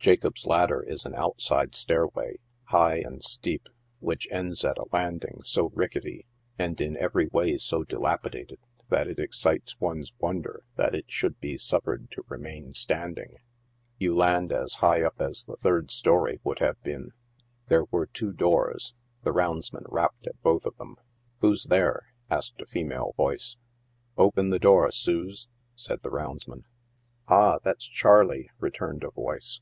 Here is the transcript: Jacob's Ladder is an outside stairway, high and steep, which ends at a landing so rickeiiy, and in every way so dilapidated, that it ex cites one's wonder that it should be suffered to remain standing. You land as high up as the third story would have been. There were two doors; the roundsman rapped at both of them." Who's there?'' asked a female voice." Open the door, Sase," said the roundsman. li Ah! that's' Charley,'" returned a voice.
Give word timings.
Jacob's 0.00 0.46
Ladder 0.46 0.80
is 0.80 1.04
an 1.04 1.12
outside 1.16 1.74
stairway, 1.74 2.38
high 2.66 2.98
and 2.98 3.22
steep, 3.24 3.68
which 3.98 4.28
ends 4.30 4.64
at 4.64 4.78
a 4.78 4.84
landing 4.92 5.40
so 5.44 5.70
rickeiiy, 5.70 6.24
and 6.56 6.80
in 6.80 6.96
every 6.96 7.26
way 7.26 7.56
so 7.58 7.82
dilapidated, 7.82 8.60
that 8.90 9.08
it 9.08 9.18
ex 9.18 9.38
cites 9.38 9.78
one's 9.80 10.12
wonder 10.20 10.62
that 10.76 10.94
it 10.94 11.06
should 11.10 11.38
be 11.40 11.58
suffered 11.58 12.08
to 12.12 12.24
remain 12.28 12.72
standing. 12.74 13.38
You 13.98 14.14
land 14.14 14.52
as 14.52 14.74
high 14.74 15.02
up 15.02 15.20
as 15.20 15.42
the 15.44 15.56
third 15.56 15.90
story 15.90 16.38
would 16.44 16.60
have 16.60 16.80
been. 16.84 17.10
There 17.66 17.84
were 17.90 18.06
two 18.06 18.32
doors; 18.32 18.94
the 19.24 19.32
roundsman 19.32 19.84
rapped 19.88 20.28
at 20.28 20.40
both 20.42 20.64
of 20.64 20.76
them." 20.78 20.94
Who's 21.40 21.64
there?'' 21.64 22.06
asked 22.30 22.60
a 22.62 22.66
female 22.66 23.14
voice." 23.16 23.56
Open 24.16 24.50
the 24.50 24.60
door, 24.60 24.88
Sase," 24.92 25.48
said 25.74 26.02
the 26.02 26.10
roundsman. 26.10 26.58
li 26.60 26.64
Ah! 27.26 27.58
that's' 27.64 27.84
Charley,'" 27.98 28.48
returned 28.60 29.02
a 29.02 29.10
voice. 29.10 29.60